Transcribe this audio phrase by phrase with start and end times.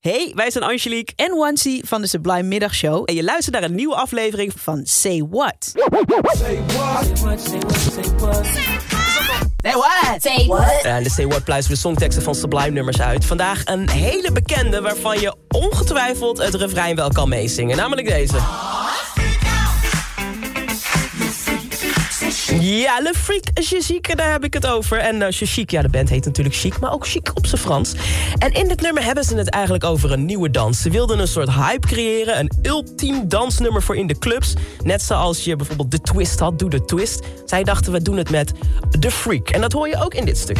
[0.00, 3.02] Hey, wij zijn Angelique en Wansi van de Sublime Middagshow.
[3.04, 5.54] En je luistert naar een nieuwe aflevering van Say What.
[5.60, 6.36] Say what?
[6.36, 7.40] Say what?
[7.40, 7.58] Say
[8.16, 8.46] what?
[9.62, 10.22] Say what?
[10.22, 10.82] Say what?
[10.82, 13.24] Ja, de Say What pluizen de songteksten van Sublime nummers uit.
[13.24, 17.76] Vandaag een hele bekende waarvan je ongetwijfeld het refrein wel kan meezingen.
[17.76, 18.36] Namelijk deze.
[22.54, 24.98] Ja, Le Freak Chic, daar heb ik het over.
[24.98, 27.92] En uh, Chic, ja, de band heet natuurlijk Chic, maar ook Chic op zijn Frans.
[28.38, 30.82] En in dit nummer hebben ze het eigenlijk over een nieuwe dans.
[30.82, 34.54] Ze wilden een soort hype creëren, een ultiem dansnummer voor in de clubs.
[34.82, 37.20] Net zoals je bijvoorbeeld de twist had, doe de twist.
[37.44, 38.52] Zij dachten, we doen het met
[39.00, 39.48] The Freak.
[39.48, 40.58] En dat hoor je ook in dit stuk.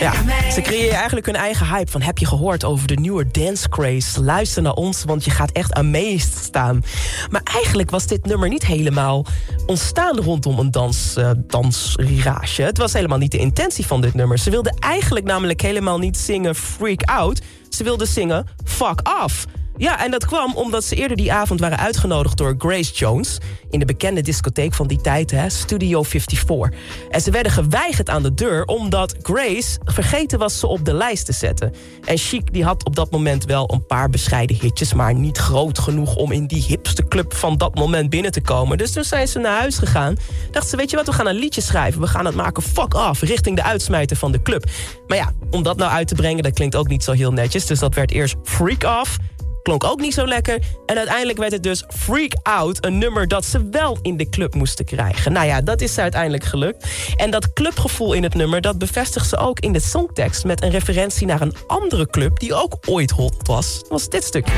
[0.00, 0.12] Ja,
[0.50, 4.22] ze creëren eigenlijk hun eigen hype van heb je gehoord over de nieuwe dance craze?
[4.22, 6.84] Luister naar ons, want je gaat echt amazed staan.
[7.30, 9.26] Maar eigenlijk was dit nummer niet helemaal
[9.66, 12.62] ontstaan rondom een dans, uh, dansrirage.
[12.62, 14.38] Het was helemaal niet de intentie van dit nummer.
[14.38, 17.40] Ze wilden eigenlijk namelijk helemaal niet zingen Freak Out.
[17.68, 19.46] Ze wilden zingen Fuck Off.
[19.78, 23.38] Ja, en dat kwam omdat ze eerder die avond waren uitgenodigd door Grace Jones...
[23.70, 26.80] in de bekende discotheek van die tijd, hè, Studio 54.
[27.10, 31.26] En ze werden geweigerd aan de deur omdat Grace vergeten was ze op de lijst
[31.26, 31.74] te zetten.
[32.04, 34.94] En Chic die had op dat moment wel een paar bescheiden hitjes...
[34.94, 38.78] maar niet groot genoeg om in die hipste club van dat moment binnen te komen.
[38.78, 40.16] Dus toen zijn ze naar huis gegaan.
[40.50, 42.00] Dacht ze, weet je wat, we gaan een liedje schrijven.
[42.00, 44.64] We gaan het maken fuck off, richting de uitsmijter van de club.
[45.06, 47.66] Maar ja, om dat nou uit te brengen, dat klinkt ook niet zo heel netjes.
[47.66, 49.18] Dus dat werd eerst freak off
[49.66, 50.58] klonk ook niet zo lekker.
[50.86, 54.54] En uiteindelijk werd het dus Freak Out, een nummer dat ze wel in de club
[54.54, 55.32] moesten krijgen.
[55.32, 56.86] Nou ja, dat is ze uiteindelijk gelukt.
[57.16, 60.44] En dat clubgevoel in het nummer, dat bevestigt ze ook in de songtekst...
[60.44, 63.78] met een referentie naar een andere club die ook ooit hot was.
[63.80, 64.52] Dat was dit stukje.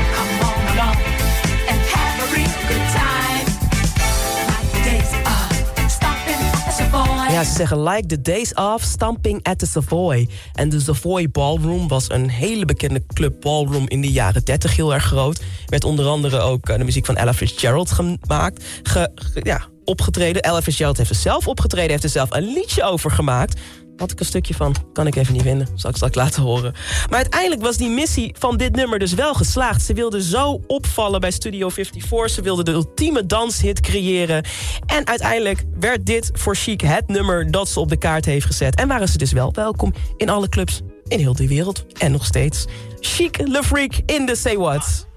[7.39, 10.29] Ja, ze zeggen like the days of stamping at the Savoy.
[10.53, 14.93] En de Savoy Ballroom was een hele bekende club ballroom in de jaren 30 heel
[14.93, 15.41] erg groot.
[15.65, 18.63] Werd onder andere ook eh, de muziek van Ella Fitzgerald gemaakt.
[18.83, 19.11] Ge,
[19.43, 20.41] ja, opgetreden.
[20.41, 23.59] Ella Fitzgerald heeft er zelf opgetreden, heeft er zelf een liedje over gemaakt
[23.99, 24.75] had ik een stukje van.
[24.93, 25.67] Kan ik even niet vinden.
[25.75, 26.73] Zal ik straks laten horen.
[27.09, 29.81] Maar uiteindelijk was die missie van dit nummer dus wel geslaagd.
[29.81, 32.29] Ze wilden zo opvallen bij Studio 54.
[32.29, 34.43] Ze wilden de ultieme danshit creëren.
[34.85, 38.75] En uiteindelijk werd dit voor Chic het nummer dat ze op de kaart heeft gezet.
[38.75, 41.85] En waren ze dus wel welkom in alle clubs in heel de wereld.
[41.97, 42.65] En nog steeds.
[42.99, 45.07] Chic Le Freak in de Say What.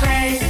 [0.00, 0.49] crazy.